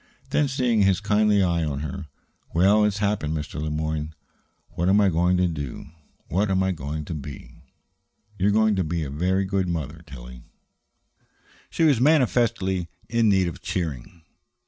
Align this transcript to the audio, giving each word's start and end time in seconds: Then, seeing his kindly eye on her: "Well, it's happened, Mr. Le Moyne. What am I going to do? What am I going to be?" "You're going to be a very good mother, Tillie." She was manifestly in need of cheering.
Then, 0.31 0.47
seeing 0.47 0.81
his 0.81 0.99
kindly 0.99 1.43
eye 1.43 1.63
on 1.63 1.81
her: 1.81 2.07
"Well, 2.55 2.83
it's 2.85 2.97
happened, 2.97 3.37
Mr. 3.37 3.61
Le 3.61 3.69
Moyne. 3.69 4.15
What 4.69 4.89
am 4.89 4.99
I 4.99 5.09
going 5.09 5.37
to 5.37 5.47
do? 5.47 5.91
What 6.27 6.49
am 6.49 6.63
I 6.63 6.71
going 6.71 7.05
to 7.05 7.13
be?" 7.13 7.51
"You're 8.35 8.49
going 8.49 8.75
to 8.77 8.83
be 8.83 9.03
a 9.03 9.11
very 9.11 9.45
good 9.45 9.67
mother, 9.67 10.01
Tillie." 10.07 10.41
She 11.69 11.83
was 11.83 12.01
manifestly 12.01 12.89
in 13.09 13.29
need 13.29 13.47
of 13.47 13.61
cheering. 13.61 14.23